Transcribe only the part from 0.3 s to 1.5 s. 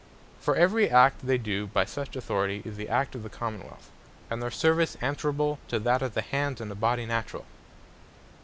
For every act they